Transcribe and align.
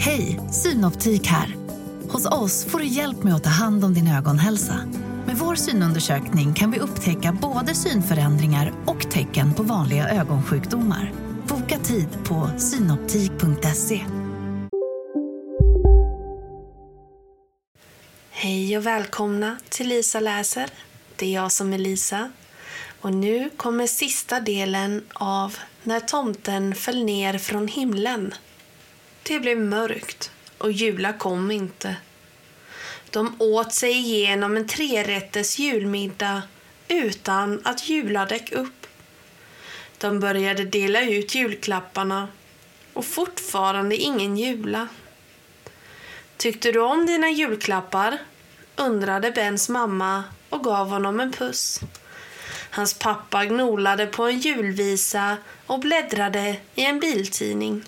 Hej, 0.00 0.40
Synoptik 0.50 1.26
här. 1.26 1.56
Hos 2.08 2.26
oss 2.26 2.64
får 2.64 2.78
du 2.78 2.86
hjälp 2.86 3.22
med 3.22 3.34
att 3.34 3.44
ta 3.44 3.50
hand 3.50 3.84
om 3.84 3.94
din 3.94 4.08
ögonhälsa. 4.08 4.80
Med 5.26 5.36
vår 5.36 5.54
synundersökning 5.54 6.54
kan 6.54 6.70
vi 6.70 6.78
upptäcka 6.78 7.32
både 7.32 7.74
synförändringar 7.74 8.72
och 8.86 9.10
tecken 9.10 9.54
på 9.54 9.62
vanliga 9.62 10.08
ögonsjukdomar. 10.08 11.12
Boka 11.48 11.78
tid 11.78 12.08
på 12.24 12.50
synoptik.se. 12.58 14.00
Hej 18.30 18.78
och 18.78 18.86
välkomna 18.86 19.56
till 19.68 19.88
Lisa 19.88 20.20
läser. 20.20 20.70
Det 21.16 21.26
är 21.26 21.34
jag 21.34 21.52
som 21.52 21.72
är 21.72 21.78
Lisa. 21.78 22.30
Och 23.00 23.14
nu 23.14 23.50
kommer 23.56 23.86
sista 23.86 24.40
delen 24.40 25.04
av 25.12 25.56
När 25.82 26.00
tomten 26.00 26.74
föll 26.74 27.04
ner 27.04 27.38
från 27.38 27.68
himlen. 27.68 28.34
Det 29.28 29.40
blev 29.40 29.58
mörkt 29.58 30.30
och 30.58 30.72
Jula 30.72 31.12
kom 31.12 31.50
inte. 31.50 31.96
De 33.10 33.36
åt 33.38 33.74
sig 33.74 33.90
igenom 33.90 34.56
en 34.56 34.66
trerätters 34.66 35.58
julmiddag 35.58 36.42
utan 36.88 37.60
att 37.64 37.88
Jula 37.88 38.26
däck 38.26 38.52
upp. 38.52 38.86
De 39.98 40.20
började 40.20 40.64
dela 40.64 41.02
ut 41.02 41.34
julklapparna 41.34 42.28
och 42.92 43.04
fortfarande 43.04 43.96
ingen 43.96 44.36
Jula. 44.36 44.88
Tyckte 46.36 46.72
du 46.72 46.80
om 46.80 47.06
dina 47.06 47.30
julklappar? 47.30 48.18
undrade 48.76 49.30
Bens 49.30 49.68
mamma 49.68 50.24
och 50.48 50.64
gav 50.64 50.88
honom 50.88 51.20
en 51.20 51.32
puss. 51.32 51.80
Hans 52.70 52.94
pappa 52.94 53.44
gnolade 53.44 54.06
på 54.06 54.24
en 54.24 54.38
julvisa 54.38 55.36
och 55.66 55.80
bläddrade 55.80 56.56
i 56.74 56.84
en 56.84 57.00
biltidning. 57.00 57.84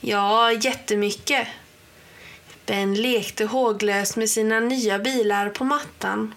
Ja, 0.00 0.52
jättemycket. 0.52 1.48
Ben 2.66 2.94
lekte 2.94 3.44
håglöst 3.44 4.16
med 4.16 4.30
sina 4.30 4.60
nya 4.60 4.98
bilar 4.98 5.48
på 5.48 5.64
mattan. 5.64 6.34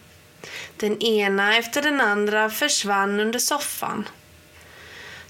Den 0.77 1.01
ena 1.01 1.57
efter 1.57 1.81
den 1.81 2.01
andra 2.01 2.49
försvann 2.49 3.19
under 3.19 3.39
soffan. 3.39 4.09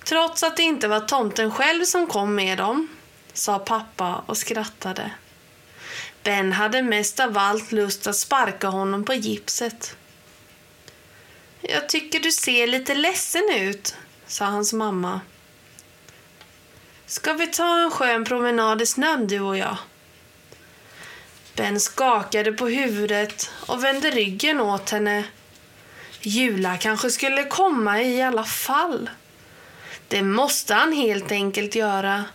Trots 0.03 0.43
att 0.43 0.57
det 0.57 0.63
inte 0.63 0.87
var 0.87 0.99
tomten 0.99 1.51
själv 1.51 1.83
som 1.83 2.07
kom 2.07 2.35
med 2.35 2.57
dem, 2.57 2.87
sa 3.33 3.59
pappa 3.59 4.23
och 4.25 4.37
skrattade. 4.37 5.11
Ben 6.23 6.51
hade 6.51 6.81
mest 6.81 7.19
av 7.19 7.37
allt 7.37 7.71
lust 7.71 8.07
att 8.07 8.15
sparka 8.15 8.67
honom 8.67 9.05
på 9.05 9.13
gipset. 9.13 9.95
Jag 11.61 11.89
tycker 11.89 12.19
du 12.19 12.31
ser 12.31 12.67
lite 12.67 12.95
ledsen 12.95 13.49
ut, 13.55 13.95
sa 14.27 14.45
hans 14.45 14.73
mamma. 14.73 15.21
Ska 17.11 17.33
vi 17.33 17.47
ta 17.47 17.79
en 17.79 17.91
skön 17.91 18.25
promenad 18.25 18.81
i 18.81 18.85
snön, 18.85 19.27
du 19.27 19.39
och 19.39 19.57
jag? 19.57 19.77
Ben 21.55 21.79
skakade 21.79 22.51
på 22.51 22.67
huvudet 22.67 23.49
och 23.67 23.83
vände 23.83 24.11
ryggen 24.11 24.59
åt 24.59 24.89
henne. 24.89 25.23
Jula 26.21 26.77
kanske 26.77 27.09
skulle 27.09 27.43
komma 27.43 28.01
i 28.01 28.21
alla 28.21 28.43
fall. 28.43 29.09
Det 30.07 30.21
måste 30.21 30.73
han 30.73 30.93
helt 30.93 31.31
enkelt 31.31 31.75
göra. 31.75 32.25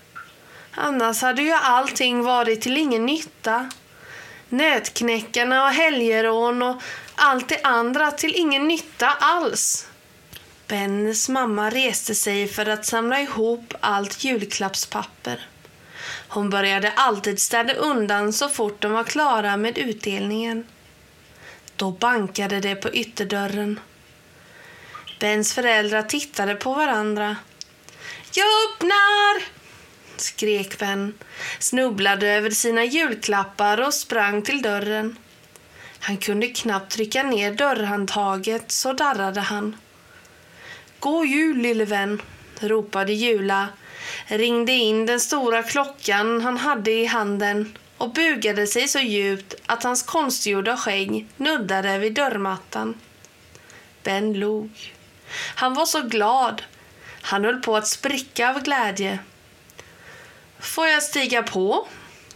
Annars 0.75 1.23
hade 1.23 1.43
ju 1.43 1.53
allting 1.53 2.23
varit 2.23 2.61
till 2.61 2.77
ingen 2.77 3.07
nytta. 3.07 3.71
Nötknäckarna 4.49 5.65
och 5.65 5.71
helgerån 5.71 6.63
och 6.63 6.83
allt 7.15 7.49
det 7.49 7.61
andra 7.63 8.11
till 8.11 8.35
ingen 8.35 8.69
nytta 8.69 9.07
alls. 9.07 9.87
Bens 10.69 11.29
mamma 11.29 11.71
reste 11.71 12.15
sig 12.15 12.49
för 12.49 12.67
att 12.69 12.87
samla 12.87 13.21
ihop 13.21 13.75
allt 13.81 14.25
julklappspapper. 14.25 15.49
Hon 16.29 16.51
började 16.51 16.91
alltid 16.91 17.41
städa 17.41 17.75
undan 17.75 18.33
så 18.33 18.49
fort 18.49 18.83
de 18.83 18.93
var 18.93 19.05
klara 19.05 19.57
med 19.57 19.79
utdelningen. 19.79 20.67
Då 21.77 21.91
bankade 21.91 22.61
det 22.61 22.75
på 22.75 22.95
ytterdörren. 22.95 23.81
Bens 25.21 25.55
föräldrar 25.55 26.03
tittade 26.03 26.55
på 26.55 26.75
varandra. 26.75 27.37
Jag 28.35 28.47
öppnar! 28.47 29.43
skrek 30.17 30.79
Ben, 30.79 31.15
snubblade 31.59 32.29
över 32.29 32.51
sina 32.51 32.85
julklappar 32.85 33.81
och 33.81 33.95
sprang 33.95 34.43
till 34.43 34.63
dörren. 34.63 35.17
Han 36.01 36.17
kunde 36.17 36.49
knappt 36.49 36.93
trycka 36.93 37.23
ner 37.23 37.53
dörrhandtaget, 37.53 38.73
så 38.73 38.93
darrade 38.93 39.41
han. 39.41 39.77
God 41.01 41.27
jul, 41.27 41.59
lille 41.59 41.85
vän, 41.85 42.23
ropade 42.61 43.13
Jula, 43.13 43.69
ringde 44.27 44.73
in 44.73 45.07
den 45.07 45.21
stora 45.21 45.63
klockan 45.63 46.41
han 46.41 46.57
hade 46.57 46.91
i 46.91 47.07
handen 47.07 47.79
och 47.99 48.13
bugade 48.13 48.67
sig 48.67 48.89
så 48.89 48.99
djupt 48.99 49.55
att 49.67 49.83
hans 49.83 50.03
konstgjorda 50.03 50.77
skägg 50.77 51.27
nuddade 51.37 51.99
vid 51.99 52.15
dörrmattan. 52.15 52.95
Ben 54.03 54.33
log. 54.33 54.95
Han 55.55 55.75
var 55.75 55.87
så 55.87 56.03
glad. 56.03 56.63
Han 57.23 57.45
höll 57.45 57.63
på 57.63 57.77
att 57.77 57.89
spricka 57.89 58.51
av 58.51 58.63
glädje. 58.63 59.19
Får 60.59 60.87
jag 60.87 61.03
stiga 61.03 61.43
på? 61.43 61.87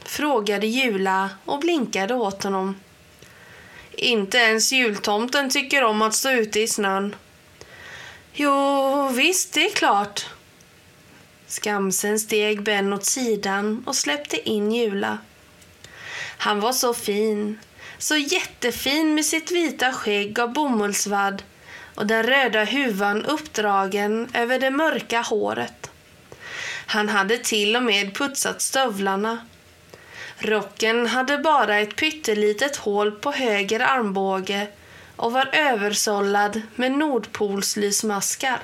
frågade 0.04 0.66
Jula 0.66 1.30
och 1.44 1.60
blinkade 1.60 2.14
åt 2.14 2.42
honom. 2.42 2.80
Inte 3.92 4.38
ens 4.38 4.72
jultomten 4.72 5.50
tycker 5.50 5.84
om 5.84 6.02
att 6.02 6.14
stå 6.14 6.30
ute 6.30 6.60
i 6.60 6.68
snön. 6.68 7.16
Jo, 8.32 9.08
visst, 9.08 9.52
det 9.52 9.66
är 9.66 9.70
klart. 9.70 10.26
Skamsen 11.46 12.20
steg 12.20 12.62
Ben 12.62 12.92
åt 12.92 13.04
sidan 13.04 13.84
och 13.86 13.96
släppte 13.96 14.48
in 14.50 14.72
Jula. 14.72 15.18
Han 16.38 16.60
var 16.60 16.72
så 16.72 16.94
fin, 16.94 17.58
så 17.98 18.16
jättefin 18.16 19.14
med 19.14 19.24
sitt 19.24 19.50
vita 19.50 19.92
skägg 19.92 20.40
av 20.40 20.52
bomullsvadd 20.52 21.42
och 21.94 22.06
den 22.06 22.22
röda 22.22 22.64
huvan 22.64 23.26
uppdragen 23.26 24.30
över 24.34 24.58
det 24.58 24.70
mörka 24.70 25.20
håret. 25.20 25.90
Han 26.86 27.08
hade 27.08 27.38
till 27.38 27.76
och 27.76 27.82
med 27.82 28.14
putsat 28.14 28.62
stövlarna. 28.62 29.46
Rocken 30.38 31.06
hade 31.06 31.38
bara 31.38 31.78
ett 31.78 31.96
pyttelitet 31.96 32.76
hål 32.76 33.12
på 33.12 33.32
höger 33.32 33.80
armbåge 33.80 34.66
och 35.20 35.32
var 35.32 35.48
översållad 35.52 36.62
med 36.74 36.92
nordpolslysmaskar. 36.92 38.60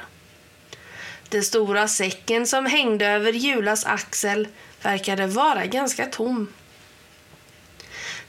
Den 1.28 1.44
stora 1.44 1.88
säcken 1.88 2.46
som 2.46 2.66
hängde 2.66 3.06
över 3.06 3.32
Julas 3.32 3.84
axel 3.84 4.48
verkade 4.82 5.26
vara 5.26 5.66
ganska 5.66 6.06
tom. 6.06 6.52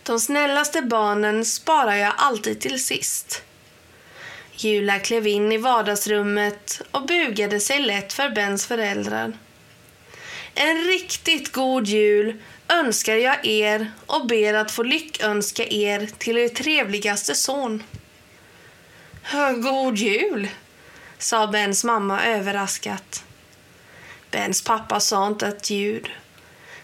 De 0.03 0.19
snällaste 0.19 0.81
barnen 0.81 1.45
sparar 1.45 1.95
jag 1.95 2.13
alltid 2.17 2.61
till 2.61 2.83
sist. 2.83 3.43
Jula 4.51 4.99
klev 4.99 5.27
in 5.27 5.51
i 5.51 5.57
vardagsrummet 5.57 6.81
och 6.91 7.05
bugade 7.05 7.59
sig 7.59 7.79
lätt 7.79 8.13
för 8.13 8.29
Bens 8.29 8.65
föräldrar. 8.65 9.37
En 10.53 10.83
riktigt 10.83 11.51
god 11.51 11.87
jul 11.87 12.41
önskar 12.67 13.15
jag 13.15 13.45
er 13.45 13.91
och 14.05 14.27
ber 14.27 14.53
att 14.53 14.71
få 14.71 14.83
lyckönska 14.83 15.65
er 15.65 16.09
till 16.17 16.37
er 16.37 16.49
trevligaste 16.49 17.35
son. 17.35 17.83
God 19.55 19.97
jul, 19.97 20.47
sa 21.17 21.47
Bens 21.47 21.83
mamma 21.83 22.25
överraskat. 22.25 23.23
Bens 24.31 24.61
pappa 24.61 24.99
sa 24.99 25.27
inte 25.27 25.47
ett 25.47 25.69
ljud. 25.69 26.09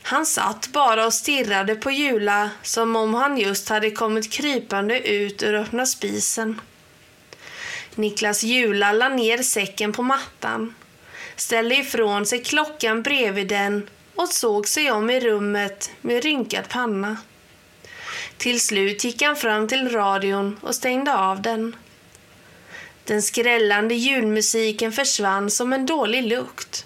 Han 0.01 0.25
satt 0.25 0.67
bara 0.67 1.05
och 1.05 1.13
stirrade 1.13 1.75
på 1.75 1.91
Jula 1.91 2.49
som 2.61 2.95
om 2.95 3.13
han 3.13 3.37
just 3.37 3.69
hade 3.69 3.91
kommit 3.91 4.31
krypande 4.31 5.09
ut 5.09 5.43
ur 5.43 5.53
öppna 5.53 5.85
spisen. 5.85 6.61
Niklas 7.95 8.43
Jula 8.43 8.91
la 8.91 9.09
ner 9.09 9.37
säcken 9.37 9.93
på 9.93 10.03
mattan, 10.03 10.75
ställde 11.35 11.75
ifrån 11.75 12.25
sig 12.25 12.43
klockan 12.43 13.01
bredvid 13.01 13.47
den 13.47 13.89
och 14.15 14.29
såg 14.29 14.67
sig 14.67 14.91
om 14.91 15.09
i 15.09 15.19
rummet 15.19 15.91
med 16.01 16.23
rynkad 16.23 16.69
panna. 16.69 17.17
Till 18.37 18.61
slut 18.61 19.03
gick 19.03 19.21
han 19.21 19.35
fram 19.35 19.67
till 19.67 19.89
radion 19.89 20.59
och 20.61 20.75
stängde 20.75 21.17
av 21.17 21.41
den. 21.41 21.75
Den 23.05 23.21
skrällande 23.21 23.95
julmusiken 23.95 24.91
försvann 24.91 25.49
som 25.49 25.73
en 25.73 25.85
dålig 25.85 26.23
lukt. 26.23 26.85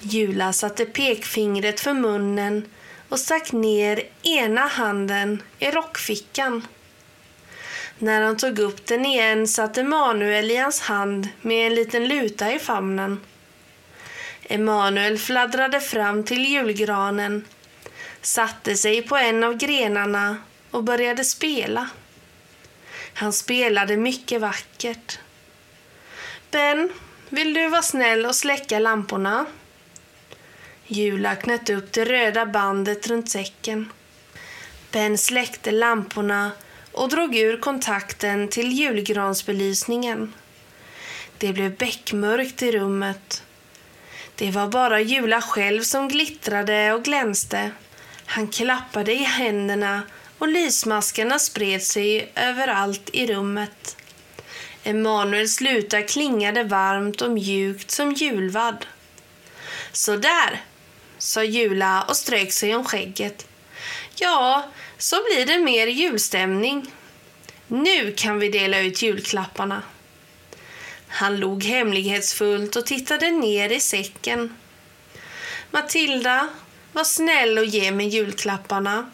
Jula 0.00 0.52
satte 0.52 0.84
pekfingret 0.84 1.80
för 1.80 1.92
munnen 1.92 2.64
och 3.08 3.18
stack 3.18 3.52
ner 3.52 4.02
ena 4.22 4.60
handen 4.60 5.42
i 5.58 5.70
rockfickan. 5.70 6.66
När 7.98 8.22
han 8.22 8.36
tog 8.36 8.58
upp 8.58 8.86
den 8.86 9.06
igen 9.06 9.48
satt 9.48 9.78
Emanuel 9.78 10.50
i 10.50 10.56
hans 10.56 10.80
hand 10.80 11.28
med 11.40 11.66
en 11.66 11.74
liten 11.74 12.08
luta 12.08 12.52
i 12.52 12.58
famnen. 12.58 13.20
Emanuel 14.42 15.18
fladdrade 15.18 15.80
fram 15.80 16.24
till 16.24 16.44
julgranen, 16.44 17.44
satte 18.22 18.76
sig 18.76 19.02
på 19.02 19.16
en 19.16 19.44
av 19.44 19.56
grenarna 19.56 20.36
och 20.70 20.84
började 20.84 21.24
spela. 21.24 21.88
Han 23.18 23.32
spelade 23.32 23.96
mycket 23.96 24.40
vackert. 24.40 25.18
Ben, 26.50 26.92
vill 27.28 27.54
du 27.54 27.68
vara 27.68 27.82
snäll 27.82 28.26
och 28.26 28.34
släcka 28.34 28.78
lamporna? 28.78 29.46
Jula 30.86 31.36
knöt 31.36 31.70
upp 31.70 31.92
det 31.92 32.04
röda 32.04 32.46
bandet 32.46 33.06
runt 33.06 33.30
säcken. 33.30 33.92
Ben 34.92 35.18
släckte 35.18 35.70
lamporna 35.70 36.50
och 36.92 37.08
drog 37.08 37.36
ur 37.36 37.60
kontakten 37.60 38.48
till 38.48 38.72
julgransbelysningen. 38.72 40.34
Det 41.38 41.52
blev 41.52 41.76
beckmörkt 41.76 42.62
i 42.62 42.72
rummet. 42.72 43.42
Det 44.34 44.50
var 44.50 44.68
bara 44.68 45.00
Jula 45.00 45.40
själv 45.40 45.82
som 45.82 46.08
glittrade 46.08 46.92
och 46.92 47.04
glänste. 47.04 47.70
Han 48.26 48.48
klappade 48.48 49.12
i 49.12 49.22
händerna 49.24 50.02
och 50.38 50.48
lysmaskarna 50.48 51.38
spred 51.38 51.82
sig 51.82 52.32
överallt 52.34 53.10
i 53.12 53.26
rummet. 53.26 53.96
Emanuels 54.84 55.60
luta 55.60 56.02
klingade 56.02 56.64
varmt 56.64 57.22
och 57.22 57.30
mjukt 57.30 57.90
som 57.90 58.12
julvadd. 58.12 58.86
Så 59.92 60.16
där, 60.16 60.62
sa 61.18 61.44
Jula 61.44 62.02
och 62.02 62.16
strök 62.16 62.52
sig 62.52 62.74
om 62.74 62.84
skägget. 62.84 63.46
Ja, 64.14 64.70
så 64.98 65.16
blir 65.16 65.46
det 65.46 65.58
mer 65.58 65.86
julstämning. 65.86 66.92
Nu 67.66 68.12
kan 68.12 68.38
vi 68.38 68.48
dela 68.48 68.80
ut 68.80 69.02
julklapparna. 69.02 69.82
Han 71.08 71.40
log 71.40 71.64
hemlighetsfullt 71.64 72.76
och 72.76 72.86
tittade 72.86 73.30
ner 73.30 73.72
i 73.72 73.80
säcken. 73.80 74.56
Matilda, 75.70 76.48
var 76.92 77.04
snäll 77.04 77.58
och 77.58 77.64
ge 77.64 77.90
mig 77.90 78.08
julklapparna. 78.08 79.10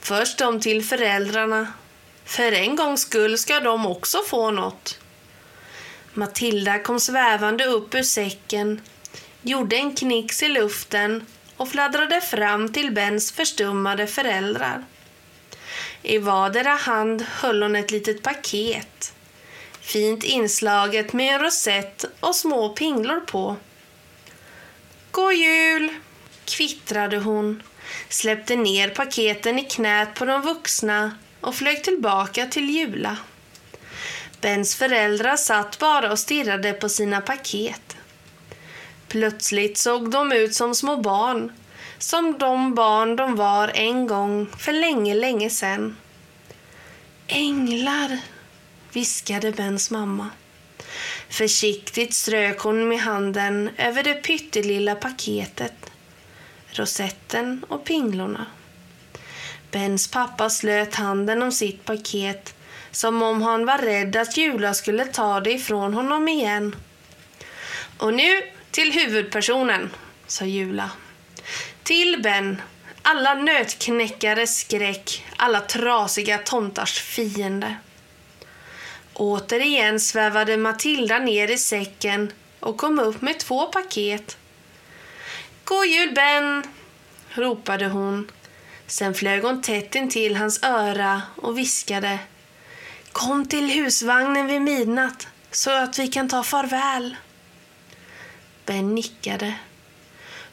Först 0.00 0.38
de 0.38 0.60
till 0.60 0.84
föräldrarna. 0.84 1.72
För 2.24 2.52
en 2.52 2.76
gångs 2.76 3.00
skull 3.00 3.38
ska 3.38 3.60
de 3.60 3.86
också 3.86 4.18
få 4.26 4.50
något. 4.50 4.98
Matilda 6.14 6.78
kom 6.78 7.00
svävande 7.00 7.64
upp 7.64 7.94
ur 7.94 8.02
säcken, 8.02 8.80
gjorde 9.42 9.76
en 9.76 9.96
knix 9.96 10.42
i 10.42 10.48
luften 10.48 11.26
och 11.56 11.68
fladdrade 11.68 12.20
fram 12.20 12.72
till 12.72 12.92
Bens 12.92 13.32
förstummade 13.32 14.06
föräldrar. 14.06 14.84
I 16.02 16.18
vardera 16.18 16.74
hand 16.74 17.22
höll 17.22 17.62
hon 17.62 17.76
ett 17.76 17.90
litet 17.90 18.22
paket. 18.22 19.12
Fint 19.80 20.24
inslaget 20.24 21.12
med 21.12 21.34
en 21.34 21.40
rosett 21.40 22.04
och 22.20 22.36
små 22.36 22.68
pinglor 22.68 23.20
på. 23.20 23.56
God 25.10 25.34
jul! 25.34 25.94
kvittrade 26.44 27.18
hon, 27.18 27.62
släppte 28.08 28.56
ner 28.56 28.88
paketen 28.88 29.58
i 29.58 29.64
knät 29.64 30.14
på 30.14 30.24
de 30.24 30.42
vuxna 30.42 31.12
och 31.40 31.54
flög 31.54 31.84
tillbaka 31.84 32.46
till 32.46 32.70
Jula. 32.70 33.16
Bens 34.40 34.76
föräldrar 34.76 35.36
satt 35.36 35.78
bara 35.78 36.12
och 36.12 36.18
stirrade 36.18 36.72
på 36.72 36.88
sina 36.88 37.20
paket. 37.20 37.96
Plötsligt 39.08 39.78
såg 39.78 40.10
de 40.10 40.32
ut 40.32 40.54
som 40.54 40.74
små 40.74 40.96
barn, 40.96 41.52
som 41.98 42.38
de 42.38 42.74
barn 42.74 43.16
de 43.16 43.36
var 43.36 43.70
en 43.74 44.06
gång 44.06 44.46
för 44.58 44.72
länge, 44.72 45.14
länge 45.14 45.50
sedan. 45.50 45.96
Änglar, 47.26 48.18
viskade 48.92 49.52
Bens 49.52 49.90
mamma. 49.90 50.30
Försiktigt 51.28 52.14
strök 52.14 52.58
hon 52.58 52.88
med 52.88 53.00
handen 53.00 53.70
över 53.76 54.02
det 54.02 54.14
pyttelilla 54.14 54.94
paketet, 54.94 55.90
rosetten 56.72 57.64
och 57.68 57.84
pinglorna. 57.84 58.46
Bens 59.70 60.10
pappa 60.10 60.50
slöt 60.50 60.94
handen 60.94 61.42
om 61.42 61.52
sitt 61.52 61.84
paket 61.84 62.54
som 62.90 63.22
om 63.22 63.42
han 63.42 63.66
var 63.66 63.78
rädd 63.78 64.16
att 64.16 64.36
Jula 64.36 64.74
skulle 64.74 65.04
ta 65.04 65.40
det 65.40 65.52
ifrån 65.52 65.94
honom 65.94 66.28
igen. 66.28 66.76
Och 67.98 68.14
nu 68.14 68.42
till 68.70 68.92
huvudpersonen, 68.92 69.90
sa 70.26 70.44
Jula. 70.44 70.90
Till 71.82 72.22
Ben, 72.22 72.62
alla 73.02 73.34
nötknäckares 73.34 74.58
skräck, 74.58 75.26
alla 75.36 75.60
trasiga 75.60 76.38
tomtars 76.38 77.00
fiende. 77.00 77.76
Återigen 79.14 80.00
svävade 80.00 80.56
Matilda 80.56 81.18
ner 81.18 81.50
i 81.50 81.58
säcken 81.58 82.32
och 82.60 82.76
kom 82.76 82.98
upp 82.98 83.22
med 83.22 83.38
två 83.38 83.66
paket. 83.66 84.36
God 85.70 85.86
jul 85.86 86.14
Ben! 86.14 86.64
ropade 87.34 87.86
hon. 87.86 88.30
Sen 88.86 89.14
flög 89.14 89.42
hon 89.42 89.62
tätt 89.62 89.94
intill 89.94 90.36
hans 90.36 90.62
öra 90.62 91.22
och 91.36 91.58
viskade. 91.58 92.18
Kom 93.12 93.46
till 93.46 93.70
husvagnen 93.70 94.46
vid 94.46 94.62
midnatt 94.62 95.28
så 95.50 95.70
att 95.70 95.98
vi 95.98 96.08
kan 96.08 96.28
ta 96.28 96.42
farväl. 96.42 97.16
Ben 98.66 98.94
nickade. 98.94 99.54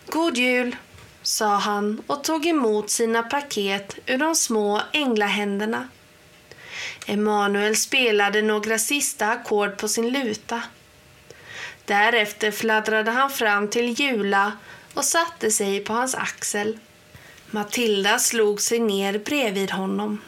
God 0.05 0.37
jul, 0.37 0.75
sa 1.21 1.55
han 1.55 2.01
och 2.07 2.23
tog 2.23 2.45
emot 2.45 2.89
sina 2.89 3.23
paket 3.23 3.95
ur 4.05 4.17
de 4.17 4.35
små 4.35 4.81
änglahänderna. 4.93 5.87
Emanuel 7.05 7.75
spelade 7.75 8.41
några 8.41 8.79
sista 8.79 9.27
ackord 9.27 9.77
på 9.77 9.87
sin 9.87 10.09
luta. 10.09 10.63
Därefter 11.85 12.51
fladdrade 12.51 13.11
han 13.11 13.29
fram 13.29 13.67
till 13.67 13.99
Jula 13.99 14.51
och 14.97 15.05
satte 15.05 15.51
sig 15.51 15.79
på 15.79 15.93
hans 15.93 16.15
axel. 16.15 16.79
Matilda 17.51 18.19
slog 18.19 18.61
sig 18.61 18.79
ner 18.79 19.19
bredvid 19.19 19.71
honom. 19.71 20.21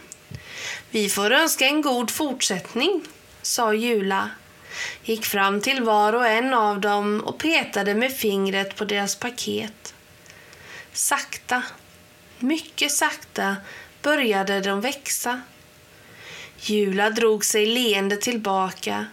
Vi 0.90 1.10
får 1.10 1.32
önska 1.32 1.66
en 1.66 1.82
god 1.82 2.12
fortsättning, 2.12 3.02
sa 3.42 3.74
Jula, 3.74 4.30
gick 5.04 5.26
fram 5.26 5.62
till 5.62 5.84
var 5.84 6.14
och 6.14 6.28
en 6.28 6.54
av 6.54 6.82
dem 6.82 7.22
och 7.26 7.40
petade 7.40 7.96
med 7.96 8.18
fingret 8.18 8.76
på 8.76 8.86
deras 8.86 9.16
paket. 9.16 9.94
Sakta, 10.94 11.64
mycket 12.40 12.92
sakta, 12.92 13.56
började 14.02 14.62
de 14.62 14.82
växa. 14.82 15.42
Jula 16.60 17.10
drog 17.10 17.46
sig 17.46 17.66
leende 17.66 18.18
tillbaka, 18.18 19.06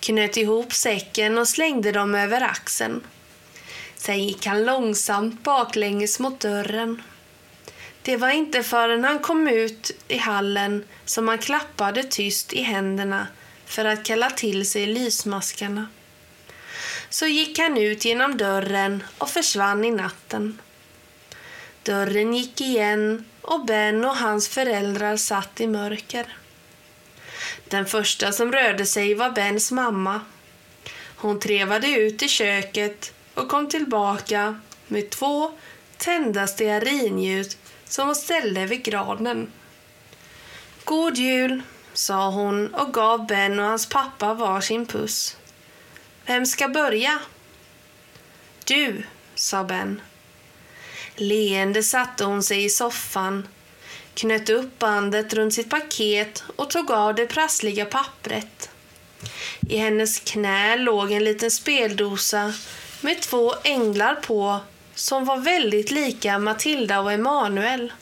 knöt 0.00 0.36
ihop 0.36 0.72
säcken 0.72 1.38
och 1.38 1.48
slängde 1.48 1.92
dem 1.92 2.14
över 2.14 2.40
axeln. 2.40 3.02
Sen 4.04 4.24
gick 4.24 4.46
han 4.46 4.64
långsamt 4.64 5.42
baklänges 5.42 6.18
mot 6.18 6.40
dörren. 6.40 7.02
Det 8.02 8.16
var 8.16 8.30
inte 8.30 8.62
förrän 8.62 9.04
han 9.04 9.18
kom 9.18 9.48
ut 9.48 9.90
i 10.08 10.18
hallen 10.18 10.84
som 11.04 11.28
han 11.28 11.38
klappade 11.38 12.02
tyst 12.02 12.52
i 12.52 12.62
händerna 12.62 13.26
för 13.66 13.84
att 13.84 14.04
kalla 14.04 14.30
till 14.30 14.70
sig 14.70 14.86
lysmaskarna. 14.86 15.88
Så 17.08 17.26
gick 17.26 17.58
han 17.58 17.78
ut 17.78 18.04
genom 18.04 18.36
dörren 18.36 19.04
och 19.18 19.30
försvann 19.30 19.84
i 19.84 19.90
natten. 19.90 20.60
Dörren 21.82 22.34
gick 22.34 22.60
igen 22.60 23.24
och 23.40 23.64
Ben 23.64 24.04
och 24.04 24.16
hans 24.16 24.48
föräldrar 24.48 25.16
satt 25.16 25.60
i 25.60 25.66
mörker. 25.66 26.36
Den 27.68 27.86
första 27.86 28.32
som 28.32 28.52
rörde 28.52 28.86
sig 28.86 29.14
var 29.14 29.30
Bens 29.30 29.72
mamma. 29.72 30.20
Hon 31.16 31.40
trevade 31.40 31.88
ut 31.88 32.22
i 32.22 32.28
köket 32.28 33.13
och 33.34 33.48
kom 33.48 33.68
tillbaka 33.68 34.60
med 34.86 35.10
två 35.10 35.52
tända 35.96 36.46
stearinljus 36.46 37.56
som 37.84 38.06
hon 38.06 38.16
ställde 38.16 38.66
vid 38.66 38.82
granen. 38.82 39.52
God 40.84 41.16
jul, 41.16 41.62
sa 41.92 42.30
hon 42.30 42.74
och 42.74 42.94
gav 42.94 43.26
Ben 43.26 43.58
och 43.58 43.64
hans 43.64 43.88
pappa 43.88 44.34
var 44.34 44.60
sin 44.60 44.86
puss. 44.86 45.36
Vem 46.26 46.46
ska 46.46 46.68
börja? 46.68 47.18
Du, 48.64 49.02
sa 49.34 49.64
Ben. 49.64 50.00
Leende 51.16 51.82
satte 51.82 52.24
hon 52.24 52.42
sig 52.42 52.64
i 52.64 52.70
soffan, 52.70 53.48
knöt 54.14 54.50
upp 54.50 54.78
bandet 54.78 55.34
runt 55.34 55.54
sitt 55.54 55.70
paket 55.70 56.44
och 56.56 56.70
tog 56.70 56.90
av 56.90 57.14
det 57.14 57.26
prassliga 57.26 57.84
pappret. 57.84 58.70
I 59.68 59.76
hennes 59.76 60.18
knä 60.20 60.76
låg 60.76 61.12
en 61.12 61.24
liten 61.24 61.50
speldosa 61.50 62.52
med 63.04 63.22
två 63.22 63.54
änglar 63.64 64.14
på 64.14 64.60
som 64.94 65.24
var 65.24 65.36
väldigt 65.36 65.90
lika 65.90 66.38
Matilda 66.38 67.00
och 67.00 67.12
Emanuel. 67.12 67.92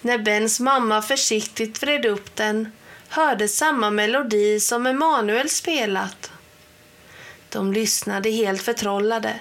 När 0.00 0.18
Bens 0.18 0.60
mamma 0.60 1.02
försiktigt 1.02 1.82
vred 1.82 2.06
upp 2.06 2.36
den 2.36 2.72
hördes 3.08 3.56
samma 3.56 3.90
melodi 3.90 4.60
som 4.60 4.86
Emanuel 4.86 5.50
spelat. 5.50 6.30
De 7.48 7.72
lyssnade 7.72 8.30
helt 8.30 8.62
förtrollade. 8.62 9.40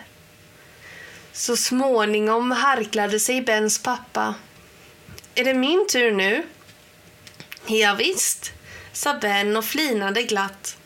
Så 1.32 1.58
småningom 1.58 2.52
harklade 2.52 3.20
sig 3.20 3.42
Bens 3.42 3.80
pappa. 3.80 4.36
Är 5.36 5.44
det 5.44 5.54
min 5.54 5.88
tur 5.92 6.12
nu? 6.12 6.44
Ja, 7.68 7.94
visst, 7.94 8.52
sa 8.94 9.14
Ben 9.14 9.58
och 9.58 9.66
flinade 9.66 10.24
glatt. 10.24 10.78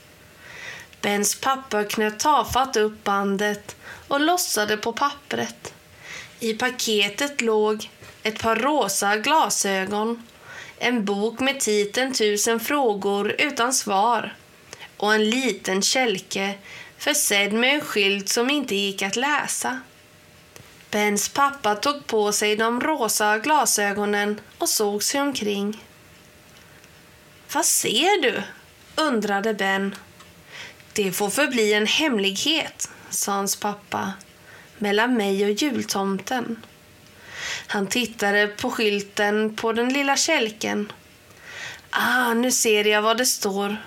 Bens 1.02 1.36
pappa 1.36 1.84
knöt 1.84 2.20
tafatt 2.20 2.76
upp 2.76 3.04
bandet 3.04 3.76
och 4.08 4.20
lossade 4.20 4.78
på 4.78 4.94
pappret. 4.94 5.74
I 6.40 6.54
paketet 6.54 7.42
låg 7.42 7.90
ett 8.24 8.40
par 8.40 8.56
rosa 8.56 9.18
glasögon, 9.18 10.28
en 10.78 11.06
bok 11.06 11.40
med 11.40 11.60
titeln 11.60 12.14
Tusen 12.14 12.60
frågor 12.60 13.36
utan 13.38 13.74
svar 13.74 14.36
och 14.98 15.14
en 15.14 15.30
liten 15.30 15.82
kälke 15.82 16.54
försedd 16.98 17.54
med 17.54 17.74
en 17.74 17.82
skylt 17.82 18.30
som 18.30 18.50
inte 18.50 18.76
gick 18.76 19.02
att 19.02 19.16
läsa. 19.16 19.80
Bens 20.92 21.30
pappa 21.30 21.76
tog 21.76 22.08
på 22.08 22.32
sig 22.32 22.56
de 22.56 22.82
rosa 22.82 23.38
glasögonen 23.38 24.42
och 24.58 24.70
såg 24.70 25.04
sig 25.04 25.22
omkring. 25.22 25.84
Vad 27.54 27.66
ser 27.66 28.22
du? 28.22 28.44
undrade 28.96 29.54
Ben. 29.54 29.96
Det 31.02 31.12
får 31.12 31.30
förbli 31.30 31.74
en 31.74 31.88
hemlighet, 31.88 32.90
sa 33.10 33.32
hans 33.32 33.56
pappa, 33.56 34.14
mellan 34.78 35.14
mig 35.14 35.46
och 35.46 35.52
jultomten. 35.52 36.66
Han 37.68 37.88
tittade 37.88 38.48
på 38.48 38.72
skylten 38.72 39.56
på 39.56 39.74
den 39.74 39.94
lilla 39.94 40.18
kälken. 40.18 40.92
Ah, 41.90 42.34
nu 42.34 42.52
ser 42.52 42.86
jag 42.86 43.02
vad 43.02 43.18
det 43.18 43.26
står. 43.26 43.78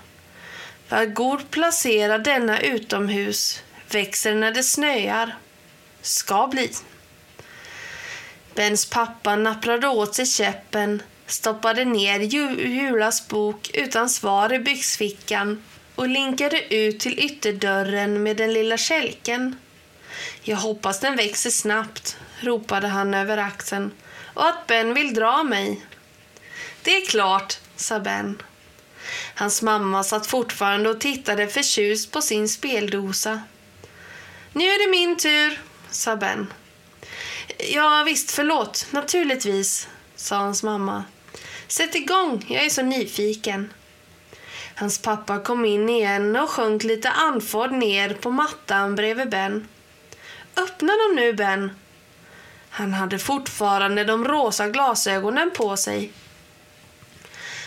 Var 0.89 1.05
god 1.05 1.51
placera 1.51 2.19
denna 2.19 2.61
utomhus, 2.61 3.63
växer 3.91 4.35
när 4.35 4.53
det 4.53 4.63
snöar. 4.63 5.37
Ska 6.03 6.47
bli. 6.47 6.71
Bens 8.55 8.87
pappa 8.87 9.37
napprade 9.37 9.89
åt 9.89 10.15
sig 10.15 10.27
käppen, 10.27 11.03
stoppade 11.27 11.85
ner 11.85 12.21
Julas 12.21 13.29
bok 13.29 13.71
utan 13.75 14.09
svar 14.09 14.53
i 14.53 14.59
byxfickan 14.59 15.63
och 15.95 16.09
linkade 16.09 16.75
ut 16.75 17.01
till 17.01 17.19
ytterdörren 17.19 18.23
med 18.23 18.37
den 18.37 18.53
lilla 18.53 18.77
kälken. 18.77 19.57
Jag 20.43 20.57
hoppas 20.57 21.01
den 21.01 21.17
växer 21.17 21.51
snabbt, 21.51 22.17
ropade 22.41 22.89
han 22.89 23.15
över 23.15 23.39
axeln, 23.39 23.91
och 24.35 24.49
att 24.49 24.67
Ben 24.67 24.95
vill 24.95 25.15
dra 25.15 25.43
mig. 25.43 25.87
Det 26.83 26.97
är 26.97 27.07
klart, 27.07 27.59
sa 27.77 28.01
Ben. 28.01 28.43
Hans 29.35 29.63
mamma 29.63 30.05
satt 30.05 30.27
fortfarande 30.27 30.91
och 30.91 31.01
tittade 31.01 31.49
förtjust 31.49 32.11
på 32.11 32.23
sin 32.23 32.49
speldosa. 32.49 33.43
Nu 34.53 34.65
är 34.65 34.87
det 34.87 34.91
min 34.91 35.17
tur, 35.17 35.61
sa 35.91 36.17
Ben. 36.17 36.53
Ja, 37.59 38.03
visst, 38.07 38.31
förlåt. 38.31 38.87
Naturligtvis, 38.91 39.89
sa 40.17 40.37
hans 40.37 40.63
mamma. 40.63 41.05
Sätt 41.69 41.95
igång, 41.95 42.45
jag 42.49 42.65
är 42.65 42.71
så 42.71 42.83
nyfiken. 42.83 43.73
Hans 44.75 44.99
pappa 44.99 45.39
kom 45.39 45.65
in 45.65 45.89
igen 45.89 46.37
och 46.37 46.51
sjönk 46.51 46.85
lite 46.85 47.11
andfådd 47.11 47.73
ner 47.73 48.15
på 48.15 48.31
mattan 48.31 48.95
bredvid 48.95 49.31
Ben. 49.31 49.69
Öppna 50.57 50.93
dem 50.93 51.17
nu, 51.17 51.33
Ben. 51.33 51.71
Han 52.71 52.93
hade 52.93 53.19
fortfarande 53.19 54.05
de 54.05 54.25
rosa 54.25 54.69
glasögonen 54.69 55.51
på 55.51 55.77
sig. 55.77 56.13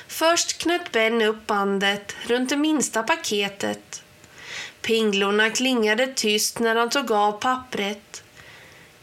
Först 0.07 0.57
knöt 0.57 0.91
Ben 0.91 1.21
upp 1.21 1.47
bandet 1.47 2.15
runt 2.27 2.49
det 2.49 2.57
minsta 2.57 3.03
paketet. 3.03 4.03
Pinglorna 4.81 5.49
klingade 5.49 6.07
tyst 6.07 6.59
när 6.59 6.75
han 6.75 6.89
tog 6.89 7.11
av 7.11 7.31
pappret. 7.31 8.23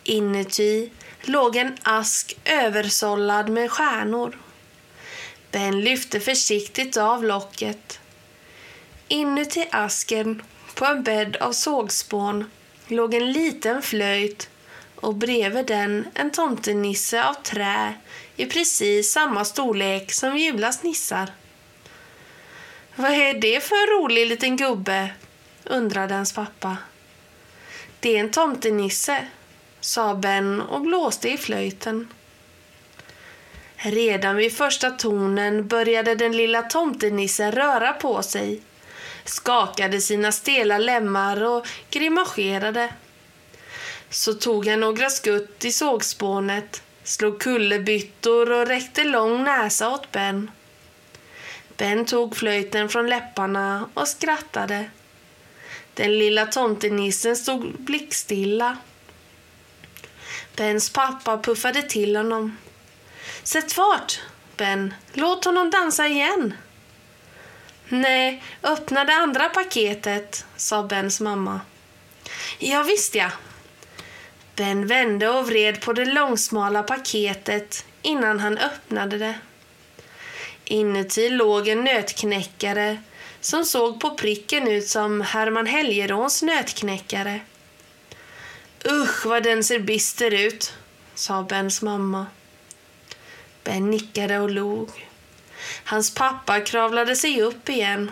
Inuti 0.05 0.91
låg 1.23 1.57
en 1.57 1.77
ask 1.83 2.39
översållad 2.45 3.49
med 3.49 3.71
stjärnor. 3.71 4.39
Ben 5.53 5.81
lyfte 5.81 6.21
försiktigt 6.21 6.97
av 6.97 7.25
locket. 7.25 8.01
Inuti 9.09 9.69
asken, 9.71 10.43
på 10.75 10.85
en 10.85 11.03
bädd 11.03 11.37
av 11.37 11.53
sågspån, 11.53 12.51
låg 12.87 13.15
en 13.15 13.33
liten 13.33 13.83
flöjt 13.83 14.51
och 14.97 15.15
bredvid 15.15 15.67
den 15.67 16.07
en 16.15 16.31
tomtenisse 16.31 17.25
av 17.25 17.35
trä 17.35 17.95
i 18.37 18.47
precis 18.47 19.13
samma 19.13 19.45
storlek 19.45 20.13
som 20.13 20.37
Julas 20.37 20.83
nissar. 20.83 21.31
Vad 22.97 23.11
är 23.11 23.35
det 23.35 23.61
för 23.61 23.75
en 23.75 24.01
rolig 24.01 24.27
liten 24.27 24.57
gubbe? 24.57 25.11
undrade 25.65 26.15
hans 26.15 26.33
pappa. 26.33 26.77
Det 28.01 28.17
är 28.17 28.21
en 28.21 28.31
tomtenisse, 28.31 29.27
sa 29.81 30.15
Ben 30.15 30.61
och 30.61 30.81
blåste 30.81 31.29
i 31.29 31.39
flöjten. 31.39 32.09
Redan 33.85 34.37
vid 34.37 34.57
första 34.57 34.91
tonen 34.91 35.69
började 35.69 36.15
den 36.15 36.37
lilla 36.37 36.63
tomtenissen 36.63 37.53
röra 37.53 37.93
på 37.93 38.23
sig, 38.23 38.61
skakade 39.25 40.01
sina 40.01 40.33
stela 40.33 40.79
lemmar 40.79 41.43
och 41.43 41.67
grimaserade. 41.91 42.95
Så 44.11 44.35
tog 44.35 44.67
han 44.67 44.81
några 44.81 45.11
skutt 45.11 45.65
i 45.65 45.73
sågspånet, 45.73 46.83
slog 47.05 47.41
kullerbyttor 47.41 48.53
och 48.53 48.67
räckte 48.67 49.05
lång 49.05 49.45
näsa 49.45 49.91
åt 49.91 50.13
Ben. 50.13 50.51
Ben 51.77 52.05
tog 52.05 52.37
flöjten 52.37 52.89
från 52.89 53.07
läpparna 53.07 53.89
och 53.95 54.09
skrattade. 54.09 54.91
Den 55.95 56.19
lilla 56.19 56.47
tomtenissen 56.47 57.37
stod 57.37 57.81
blickstilla. 57.81 58.77
Bens 60.57 60.91
pappa 60.91 61.39
puffade 61.39 61.83
till 61.83 62.17
honom. 62.17 62.57
Sätt 63.43 63.73
fart, 63.73 64.21
Ben. 64.57 64.95
Låt 65.13 65.45
honom 65.45 65.71
dansa 65.71 66.07
igen. 66.09 66.55
Nej, 67.89 68.43
öppna 68.63 69.05
det 69.05 69.15
andra 69.15 69.49
paketet, 69.49 70.45
sa 70.57 70.83
Bens 70.83 71.21
mamma. 71.21 71.61
Ja, 72.59 72.83
visst 72.83 73.15
ja. 73.15 73.31
Ben 74.57 74.87
vände 74.87 75.29
och 75.29 75.47
vred 75.47 75.81
på 75.81 75.93
det 75.93 76.05
långsmala 76.05 76.83
paketet 76.83 77.85
innan 78.03 78.41
han 78.41 78.59
öppnade 78.59 79.19
det. 79.19 79.35
Inuti 80.65 81.29
låg 81.29 81.69
en 81.69 81.85
nötknäckare 81.85 83.03
som 83.41 83.65
såg 83.65 84.01
på 84.01 84.11
pricken 84.11 84.69
ut 84.69 84.89
som 84.89 85.21
Herman 85.21 85.67
Helgeråns 85.67 86.43
nötknäckare. 86.43 87.41
Usch 88.85 89.27
vad 89.27 89.43
den 89.43 89.65
ser 89.65 89.79
bister 89.79 90.35
ut, 90.35 90.73
sa 91.15 91.43
Bens 91.43 91.83
mamma. 91.83 92.27
Ben 93.65 93.91
nickade 93.91 94.39
och 94.39 94.51
log. 94.51 95.09
Hans 95.85 96.15
pappa 96.15 96.61
kravlade 96.61 97.17
sig 97.17 97.43
upp 97.43 97.69
igen. 97.69 98.11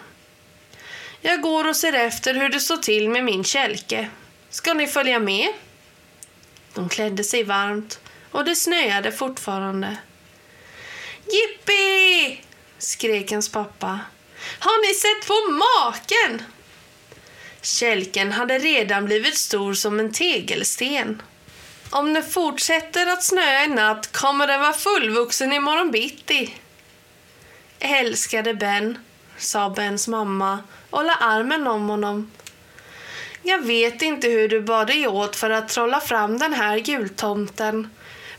Jag 1.20 1.42
går 1.42 1.68
och 1.68 1.76
ser 1.76 1.92
efter 1.92 2.34
hur 2.34 2.48
det 2.48 2.60
står 2.60 2.76
till 2.76 3.08
med 3.08 3.24
min 3.24 3.44
kälke. 3.44 4.10
Ska 4.50 4.74
ni 4.74 4.86
följa 4.86 5.18
med? 5.18 5.48
De 6.74 6.88
klädde 6.88 7.24
sig 7.24 7.44
varmt 7.44 8.00
och 8.30 8.44
det 8.44 8.56
snöade 8.56 9.12
fortfarande. 9.12 9.96
Jippi! 11.24 12.40
skrek 12.78 13.32
hans 13.32 13.48
pappa. 13.48 14.00
Har 14.58 14.88
ni 14.88 14.94
sett 14.94 15.28
på 15.28 15.52
maken? 15.52 16.42
Kälken 17.62 18.32
hade 18.32 18.58
redan 18.58 19.04
blivit 19.04 19.38
stor 19.38 19.74
som 19.74 20.00
en 20.00 20.12
tegelsten. 20.12 21.22
Om 21.90 22.12
det 22.12 22.22
fortsätter 22.22 23.06
att 23.06 23.24
snöa 23.24 23.64
i 23.64 23.68
natt 23.68 24.12
kommer 24.12 24.46
den 24.46 24.60
vara 24.60 24.72
fullvuxen 24.72 25.52
imorgon 25.52 25.90
bitti. 25.90 26.54
Älskade 27.78 28.54
Ben, 28.54 28.98
sa 29.38 29.70
Bens 29.70 30.08
mamma 30.08 30.58
och 30.90 31.04
la 31.04 31.14
armen 31.14 31.66
om 31.66 31.88
honom. 31.88 32.30
Jag 33.42 33.58
vet 33.58 34.02
inte 34.02 34.28
hur 34.28 34.48
du 34.48 34.60
bad 34.60 34.86
dig 34.86 35.08
åt 35.08 35.36
för 35.36 35.50
att 35.50 35.68
trolla 35.68 36.00
fram 36.00 36.38
den 36.38 36.52
här 36.52 36.76
jultomten, 36.76 37.90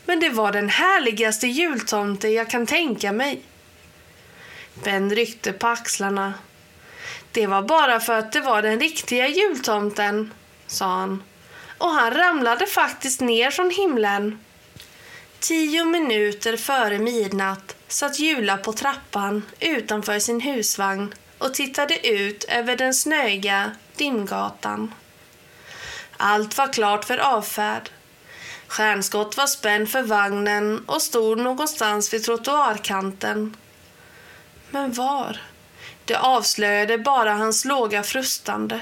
men 0.05 0.19
det 0.19 0.29
var 0.29 0.51
den 0.51 0.69
härligaste 0.69 1.47
jultomte 1.47 2.27
jag 2.27 2.49
kan 2.49 2.65
tänka 2.65 3.11
mig. 3.11 3.41
Ben 4.83 5.15
ryckte 5.15 5.53
på 5.53 5.67
axlarna. 5.67 6.33
Det 7.31 7.47
var 7.47 7.61
bara 7.61 7.99
för 7.99 8.19
att 8.19 8.31
det 8.31 8.41
var 8.41 8.61
den 8.61 8.79
riktiga 8.79 9.27
jultomten, 9.27 10.33
sa 10.67 10.85
han. 10.85 11.23
Och 11.81 11.91
han 11.91 12.13
ramlade 12.13 12.65
faktiskt 12.65 13.21
ner 13.21 13.51
från 13.51 13.69
himlen. 13.69 14.39
Tio 15.39 15.85
minuter 15.85 16.57
före 16.57 16.99
midnatt 16.99 17.75
satt 17.87 18.19
Jula 18.19 18.57
på 18.57 18.73
trappan 18.73 19.43
utanför 19.59 20.19
sin 20.19 20.41
husvagn 20.41 21.13
och 21.37 21.53
tittade 21.53 22.07
ut 22.07 22.43
över 22.43 22.75
den 22.75 22.93
snöiga 22.93 23.71
dimgatan. 23.95 24.93
Allt 26.17 26.57
var 26.57 26.73
klart 26.73 27.05
för 27.05 27.17
avfärd. 27.17 27.89
Stjärnskott 28.67 29.37
var 29.37 29.47
spänd 29.47 29.89
för 29.89 30.03
vagnen 30.03 30.83
och 30.85 31.01
stod 31.01 31.37
någonstans 31.37 32.13
vid 32.13 32.23
trottoarkanten. 32.23 33.57
Men 34.69 34.93
var? 34.93 35.41
Det 36.05 36.15
avslöjade 36.15 36.97
bara 36.97 37.33
hans 37.33 37.65
låga 37.65 38.03
frustande. 38.03 38.81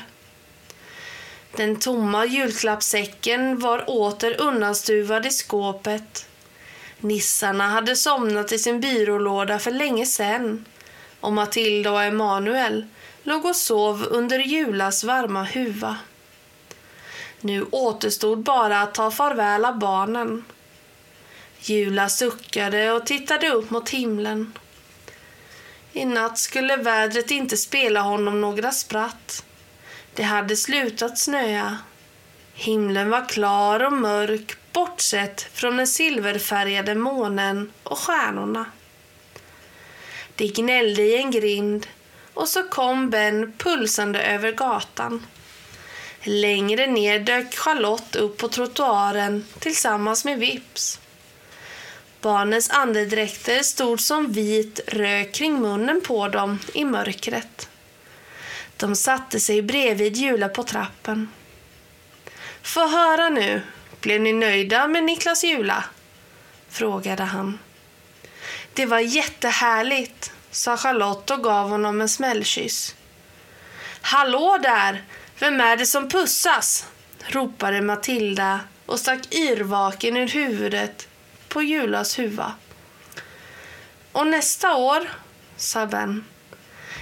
Den 1.55 1.79
tomma 1.79 2.25
julklappssäcken 2.25 3.59
var 3.59 3.89
åter 3.89 4.41
undanstuvad 4.41 5.25
i 5.25 5.29
skåpet. 5.31 6.27
Nissarna 6.99 7.67
hade 7.67 7.95
somnat 7.95 8.51
i 8.51 8.59
sin 8.59 8.79
byrålåda 8.79 9.59
för 9.59 9.71
länge 9.71 10.05
sedan 10.05 10.65
och 11.19 11.33
Matilda 11.33 11.91
och 11.91 12.03
Emanuel 12.03 12.85
låg 13.23 13.45
och 13.45 13.55
sov 13.55 14.03
under 14.09 14.39
Julas 14.39 15.03
varma 15.03 15.43
huva. 15.43 15.97
Nu 17.41 17.65
återstod 17.71 18.39
bara 18.39 18.81
att 18.81 18.93
ta 18.93 19.11
farväl 19.11 19.65
av 19.65 19.79
barnen. 19.79 20.45
Jula 21.59 22.09
suckade 22.09 22.91
och 22.91 23.05
tittade 23.05 23.49
upp 23.49 23.69
mot 23.69 23.89
himlen. 23.89 24.53
I 25.93 26.05
natt 26.05 26.37
skulle 26.37 26.75
vädret 26.75 27.31
inte 27.31 27.57
spela 27.57 28.01
honom 28.01 28.41
några 28.41 28.71
spratt. 28.71 29.43
Det 30.19 30.25
hade 30.25 30.55
slutat 30.55 31.19
snöa. 31.19 31.77
Himlen 32.53 33.09
var 33.09 33.29
klar 33.29 33.79
och 33.79 33.93
mörk 33.93 34.57
bortsett 34.73 35.41
från 35.41 35.77
den 35.77 35.87
silverfärgade 35.87 36.95
månen 36.95 37.71
och 37.83 37.97
stjärnorna. 37.97 38.65
Det 40.35 40.47
gnällde 40.47 41.01
i 41.01 41.17
en 41.17 41.31
grind 41.31 41.87
och 42.33 42.47
så 42.47 42.63
kom 42.63 43.09
Ben 43.09 43.53
pulsande 43.57 44.21
över 44.21 44.51
gatan. 44.51 45.25
Längre 46.23 46.87
ner 46.87 47.19
dök 47.19 47.55
Charlotte 47.55 48.15
upp 48.15 48.37
på 48.37 48.47
trottoaren 48.47 49.45
tillsammans 49.59 50.25
med 50.25 50.39
Vips. 50.39 50.99
Barnens 52.21 52.69
andedräkter 52.69 53.63
stod 53.63 53.99
som 53.99 54.31
vit 54.31 54.79
rök 54.87 55.33
kring 55.33 55.61
munnen 55.61 56.01
på 56.01 56.27
dem 56.27 56.59
i 56.73 56.85
mörkret. 56.85 57.68
De 58.79 58.95
satte 58.95 59.39
sig 59.39 59.61
bredvid 59.61 60.17
Jula 60.17 60.49
på 60.49 60.63
trappen. 60.63 61.29
Få 62.61 62.87
höra 62.87 63.29
nu, 63.29 63.61
blev 64.01 64.21
ni 64.21 64.33
nöjda 64.33 64.87
med 64.87 65.03
Niklas 65.03 65.43
Jula? 65.43 65.83
frågade 66.69 67.23
han. 67.23 67.59
Det 68.73 68.85
var 68.85 68.99
jättehärligt, 68.99 70.31
sa 70.51 70.77
Charlotte 70.77 71.33
och 71.33 71.43
gav 71.43 71.69
honom 71.69 72.01
en 72.01 72.09
smällkyss. 72.09 72.95
Hallå 74.01 74.57
där! 74.61 75.03
Vem 75.39 75.61
är 75.61 75.77
det 75.77 75.85
som 75.85 76.09
pussas? 76.09 76.85
ropade 77.27 77.81
Matilda 77.81 78.59
och 78.85 78.99
stack 78.99 79.33
yrvaken 79.33 80.17
ur 80.17 80.27
huvudet 80.27 81.07
på 81.47 81.61
Julas 81.61 82.19
huva. 82.19 82.53
Och 84.11 84.27
nästa 84.27 84.75
år, 84.75 85.09
sa 85.57 85.85
Ben. 85.85 86.25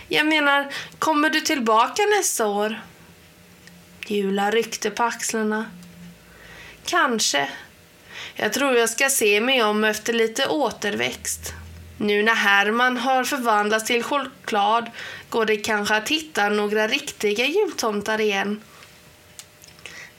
Jag 0.10 0.26
menar, 0.26 0.74
kommer 1.00 1.30
du 1.30 1.42
tillbaka 1.42 2.02
nästa 2.18 2.48
år? 2.48 2.82
Jula 4.08 4.52
ryckte 4.52 4.90
på 4.90 5.04
axlarna. 5.04 5.66
Kanske. 6.86 7.50
Jag 8.36 8.54
tror 8.54 8.76
jag 8.76 8.90
ska 8.90 9.10
se 9.10 9.42
mig 9.42 9.64
om 9.64 9.84
efter 9.84 10.14
lite 10.14 10.48
återväxt. 10.48 11.54
Nu 11.98 12.24
när 12.24 12.36
Herman 12.36 12.98
har 12.98 13.24
förvandlats 13.24 13.86
till 13.86 14.04
choklad 14.04 14.92
går 15.30 15.46
det 15.46 15.58
kanske 15.58 15.96
att 15.96 16.10
hitta 16.10 16.50
några 16.50 16.88
riktiga 16.88 17.46
jultomtar 17.46 18.22
igen. 18.22 18.62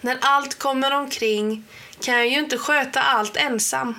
När 0.01 0.19
allt 0.21 0.59
kommer 0.59 0.91
omkring 0.91 1.65
kan 2.01 2.15
jag 2.15 2.29
ju 2.29 2.39
inte 2.39 2.59
sköta 2.59 3.01
allt 3.01 3.37
ensam. 3.37 3.95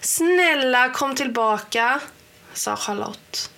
Snälla 0.00 0.88
kom 0.88 1.14
tillbaka, 1.14 2.00
sa 2.52 2.76
Charlotte. 2.76 3.50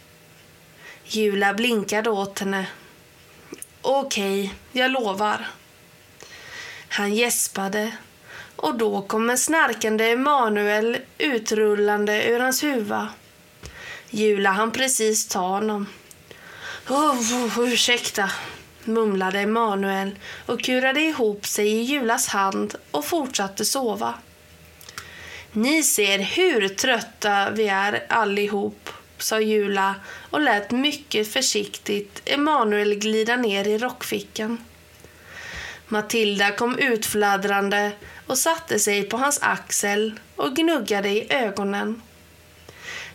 Jula 1.12 1.54
blinkade 1.54 2.10
åt 2.10 2.38
henne. 2.38 2.66
Okej, 3.82 4.54
jag 4.72 4.90
lovar. 4.90 5.46
Han 6.88 7.14
gäspade 7.14 7.92
och 8.56 8.74
då 8.74 9.02
kom 9.02 9.30
en 9.30 9.38
snarkande 9.38 10.10
Emanuel 10.10 10.98
utrullande 11.18 12.24
ur 12.28 12.40
hans 12.40 12.62
huva. 12.62 13.08
Jula 14.10 14.50
han 14.50 14.70
precis 14.70 15.28
ta 15.28 15.40
honom. 15.40 15.86
Oh, 16.88 17.60
ursäkta, 17.60 18.30
mumlade 18.84 19.40
Emanuel 19.40 20.18
och 20.46 20.62
kurade 20.62 21.00
ihop 21.00 21.46
sig 21.46 21.68
i 21.68 21.82
Julas 21.82 22.28
hand 22.28 22.74
och 22.90 23.04
fortsatte 23.04 23.64
sova. 23.64 24.14
Ni 25.52 25.82
ser 25.82 26.18
hur 26.18 26.68
trötta 26.68 27.50
vi 27.50 27.68
är 27.68 28.06
allihop, 28.08 28.90
sa 29.22 29.40
Jula 29.40 29.94
och 30.30 30.40
lät 30.40 30.70
mycket 30.70 31.32
försiktigt 31.32 32.22
Emanuel 32.24 32.94
glida 32.94 33.36
ner 33.36 33.68
i 33.68 33.78
rockfickan. 33.78 34.58
Matilda 35.88 36.50
kom 36.50 36.78
utfladdrande 36.78 37.92
och 38.26 38.38
satte 38.38 38.78
sig 38.78 39.02
på 39.02 39.16
hans 39.16 39.38
axel 39.42 40.20
och 40.36 40.56
gnuggade 40.56 41.08
i 41.08 41.32
ögonen. 41.32 42.02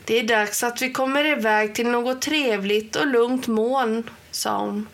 Det 0.06 0.20
är 0.20 0.24
dags 0.24 0.64
att 0.64 0.82
vi 0.82 0.92
kommer 0.92 1.26
iväg 1.26 1.76
till 1.76 1.88
något 1.88 2.22
trevligt 2.22 2.96
och 2.96 3.08
lugnt 3.08 3.48
moln, 3.48 4.10
sa 4.32 4.58
hon. 4.58 4.88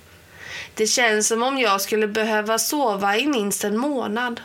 Det 0.73 0.87
känns 0.87 1.27
som 1.27 1.43
om 1.43 1.57
jag 1.57 1.81
skulle 1.81 2.07
behöva 2.07 2.59
sova 2.59 3.17
i 3.17 3.27
minst 3.27 3.63
en 3.63 3.77
månad. 3.77 4.41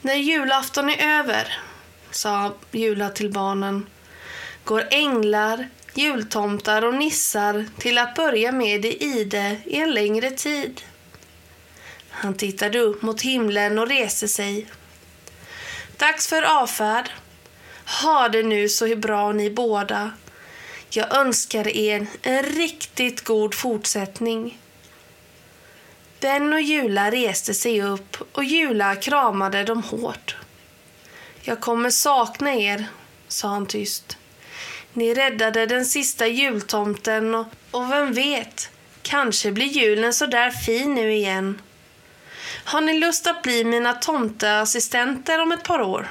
När 0.00 0.14
julafton 0.14 0.90
är 0.90 1.20
över, 1.20 1.58
sa 2.10 2.54
Jula 2.70 3.08
till 3.08 3.32
barnen, 3.32 3.86
går 4.70 4.86
änglar, 4.90 5.68
jultomtar 5.94 6.84
och 6.84 6.94
nissar 6.94 7.66
till 7.78 7.98
att 7.98 8.14
börja 8.14 8.52
med 8.52 8.84
i 8.84 9.04
ide 9.04 9.56
i 9.64 9.76
en 9.76 9.94
längre 9.94 10.30
tid. 10.30 10.80
Han 12.10 12.34
tittade 12.34 12.78
upp 12.78 13.02
mot 13.02 13.22
himlen 13.22 13.78
och 13.78 13.88
reste 13.88 14.28
sig. 14.28 14.66
Dags 15.96 16.28
för 16.28 16.62
avfärd. 16.62 17.10
Ha 18.02 18.28
det 18.28 18.42
nu 18.42 18.68
så 18.68 18.96
bra 18.96 19.32
ni 19.32 19.50
båda. 19.50 20.12
Jag 20.90 21.16
önskar 21.16 21.68
er 21.68 22.06
en 22.22 22.42
riktigt 22.42 23.24
god 23.24 23.54
fortsättning. 23.54 24.58
Ben 26.20 26.52
och 26.52 26.60
Jula 26.60 27.10
reste 27.10 27.54
sig 27.54 27.82
upp 27.82 28.16
och 28.32 28.44
Jula 28.44 28.96
kramade 28.96 29.64
dem 29.64 29.82
hårt. 29.82 30.36
Jag 31.42 31.60
kommer 31.60 31.90
sakna 31.90 32.54
er, 32.54 32.86
sa 33.28 33.48
han 33.48 33.66
tyst. 33.66 34.16
Ni 34.92 35.14
räddade 35.14 35.66
den 35.66 35.86
sista 35.86 36.26
jultomten 36.26 37.34
och, 37.34 37.46
och 37.70 37.92
vem 37.92 38.12
vet, 38.12 38.70
kanske 39.02 39.52
blir 39.52 39.66
julen 39.66 40.14
så 40.14 40.26
där 40.26 40.50
fin 40.50 40.94
nu 40.94 41.12
igen. 41.12 41.60
Har 42.64 42.80
ni 42.80 42.98
lust 42.98 43.26
att 43.26 43.42
bli 43.42 43.64
mina 43.64 43.92
tomteassistenter 43.92 45.42
om 45.42 45.52
ett 45.52 45.64
par 45.64 45.80
år? 45.80 46.08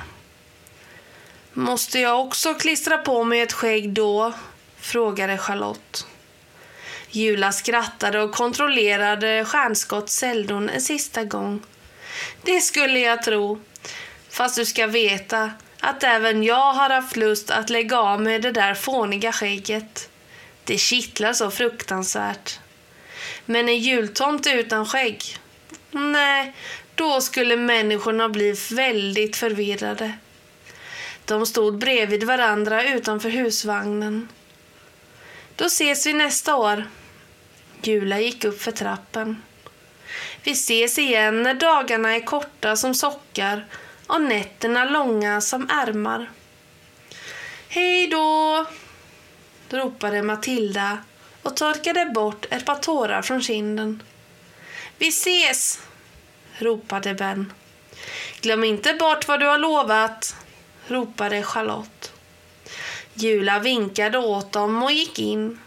Måste 1.54 2.00
jag 2.00 2.22
också 2.22 2.54
klistra 2.54 2.98
på 2.98 3.24
mig 3.24 3.42
ett 3.42 3.54
skägg 3.54 3.90
då? 3.90 4.34
frågade 4.80 5.38
Charlotte. 5.38 6.06
Jula 7.10 7.52
skrattade 7.52 8.22
och 8.22 8.32
kontrollerade 8.32 9.46
stjärnskottsceldon 9.46 10.70
en 10.70 10.82
sista 10.82 11.24
gång. 11.24 11.62
Det 12.42 12.62
skulle 12.62 13.00
jag 13.00 13.24
tro. 13.24 13.60
Fast 14.30 14.56
du 14.56 14.66
ska 14.66 14.88
veta 14.88 15.52
att 15.80 16.04
även 16.04 16.44
jag 16.44 16.74
har 16.74 16.90
haft 16.90 17.16
lust 17.16 17.52
att 17.52 17.70
lägga 17.70 18.00
av 18.00 18.22
med 18.22 18.42
det 18.42 18.52
där 18.52 18.74
fåniga 18.74 19.32
skägget. 19.32 20.10
Det 20.64 20.78
kittlar 20.78 21.34
så 21.34 21.52
fruktansvärt. 21.52 22.60
Men 23.46 23.70
en 23.70 23.78
jultomte 23.78 24.52
utan 24.52 24.86
skägg? 24.86 25.38
Nej, 25.92 26.54
då 26.96 27.22
skulle 27.22 27.58
människorna 27.58 28.30
bli 28.30 28.56
väldigt 28.72 29.36
förvirrade. 29.36 30.14
De 31.26 31.46
stod 31.46 31.78
bredvid 31.78 32.24
varandra 32.24 32.84
utanför 32.84 33.30
husvagnen. 33.30 34.30
Då 35.56 35.66
ses 35.66 36.06
vi 36.06 36.14
nästa 36.14 36.56
år. 36.56 36.84
Jula 37.82 38.20
gick 38.20 38.44
upp 38.44 38.62
för 38.62 38.72
trappen. 38.72 39.42
Vi 40.44 40.52
ses 40.52 40.98
igen 40.98 41.44
när 41.44 41.54
dagarna 41.54 42.16
är 42.16 42.20
korta 42.20 42.76
som 42.76 42.96
sockar 42.96 43.66
och 44.10 44.22
nätterna 44.22 44.86
långa 44.86 45.42
som 45.42 45.70
ärmar. 45.70 46.30
Hej 47.68 48.08
då! 48.08 48.66
ropade 49.70 50.22
Matilda 50.22 50.98
och 51.44 51.56
torkade 51.56 52.06
bort 52.06 52.46
ett 52.50 52.66
par 52.66 52.76
tårar 52.76 53.22
från 53.22 53.42
kinden. 53.42 54.04
Vi 54.98 55.08
ses! 55.08 55.80
ropade 56.58 57.14
Ben. 57.14 57.54
Glöm 58.42 58.64
inte 58.64 58.94
bort 58.94 59.28
vad 59.28 59.40
du 59.40 59.46
har 59.46 59.58
lovat, 59.58 60.36
ropade 60.88 61.44
Charlotte. 61.44 62.14
Jula 63.14 63.60
vinkade 63.60 64.18
åt 64.18 64.52
dem 64.52 64.84
och 64.84 64.92
gick 64.92 65.20
in. 65.20 65.60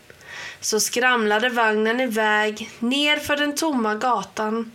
Så 0.61 0.81
skramlade 0.81 1.49
vagnen 1.49 2.01
iväg 2.01 2.71
ner 2.79 3.17
för 3.17 3.37
den 3.37 3.55
tomma 3.57 3.95
gatan. 3.95 4.73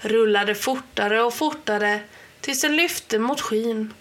Rullade 0.00 0.54
fortare 0.54 1.22
och 1.22 1.34
fortare 1.34 2.00
tills 2.44 2.60
den 2.60 2.76
lyfte 2.76 3.18
mot 3.18 3.40
skyn. 3.40 3.94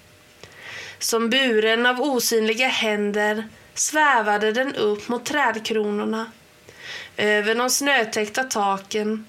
Som 1.00 1.30
buren 1.30 1.86
av 1.86 2.02
osynliga 2.02 2.68
händer 2.68 3.48
svävade 3.74 4.52
den 4.52 4.76
upp 4.76 5.08
mot 5.08 5.26
trädkronorna. 5.26 6.32
Över 7.18 7.56
de 7.56 7.70
snötäckta 7.70 8.44
taken. 8.44 9.26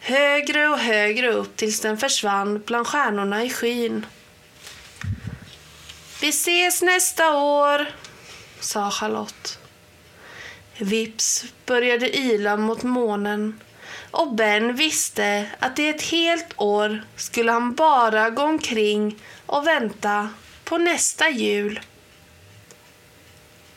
Högre 0.00 0.68
och 0.68 0.78
högre 0.78 1.32
upp 1.32 1.56
tills 1.56 1.80
den 1.80 1.98
försvann 1.98 2.62
bland 2.66 2.86
stjärnorna 2.86 3.44
i 3.44 3.50
skyn. 3.50 4.06
Vi 6.20 6.28
ses 6.28 6.82
nästa 6.82 7.36
år, 7.36 7.86
sa 8.60 8.90
Charlotte. 8.90 9.58
Vips 10.78 11.44
började 11.66 12.18
yla 12.18 12.56
mot 12.56 12.82
månen 12.82 13.60
och 14.10 14.34
Ben 14.34 14.74
visste 14.74 15.46
att 15.58 15.78
i 15.78 15.88
ett 15.88 16.02
helt 16.02 16.54
år 16.56 17.04
skulle 17.16 17.52
han 17.52 17.74
bara 17.74 18.30
gå 18.30 18.42
omkring 18.42 19.18
och 19.46 19.66
vänta 19.66 20.28
på 20.64 20.78
nästa 20.78 21.28
jul. 21.28 21.80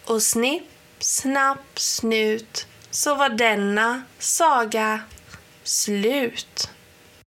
Och 0.06 0.22
snipp, 0.22 0.68
snapp, 1.00 1.80
snut 1.80 2.68
så 2.92 3.16
var 3.16 3.30
denna 3.30 4.04
saga 4.20 5.00
slut. 5.64 6.70